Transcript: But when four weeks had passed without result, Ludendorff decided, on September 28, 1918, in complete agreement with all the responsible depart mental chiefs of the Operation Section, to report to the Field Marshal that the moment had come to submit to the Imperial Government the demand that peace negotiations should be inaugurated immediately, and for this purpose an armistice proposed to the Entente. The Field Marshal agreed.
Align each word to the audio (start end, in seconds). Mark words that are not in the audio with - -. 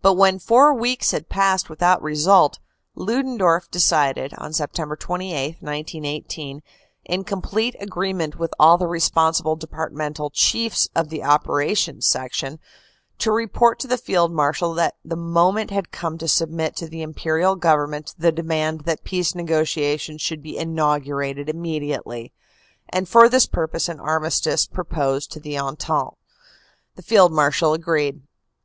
But 0.00 0.14
when 0.14 0.38
four 0.38 0.72
weeks 0.72 1.10
had 1.10 1.28
passed 1.28 1.68
without 1.68 2.00
result, 2.00 2.60
Ludendorff 2.94 3.68
decided, 3.68 4.32
on 4.38 4.52
September 4.52 4.94
28, 4.94 5.54
1918, 5.60 6.62
in 7.06 7.24
complete 7.24 7.74
agreement 7.80 8.38
with 8.38 8.54
all 8.60 8.78
the 8.78 8.86
responsible 8.86 9.56
depart 9.56 9.92
mental 9.92 10.30
chiefs 10.30 10.88
of 10.94 11.08
the 11.08 11.24
Operation 11.24 12.00
Section, 12.00 12.60
to 13.18 13.32
report 13.32 13.80
to 13.80 13.88
the 13.88 13.98
Field 13.98 14.30
Marshal 14.30 14.72
that 14.74 14.94
the 15.04 15.16
moment 15.16 15.72
had 15.72 15.90
come 15.90 16.16
to 16.18 16.28
submit 16.28 16.76
to 16.76 16.86
the 16.86 17.02
Imperial 17.02 17.56
Government 17.56 18.14
the 18.16 18.30
demand 18.30 18.82
that 18.82 19.02
peace 19.02 19.34
negotiations 19.34 20.22
should 20.22 20.44
be 20.44 20.56
inaugurated 20.56 21.48
immediately, 21.48 22.32
and 22.90 23.08
for 23.08 23.28
this 23.28 23.46
purpose 23.46 23.88
an 23.88 23.98
armistice 23.98 24.68
proposed 24.68 25.32
to 25.32 25.40
the 25.40 25.58
Entente. 25.58 26.14
The 26.94 27.02
Field 27.02 27.32
Marshal 27.32 27.72
agreed. 27.74 28.20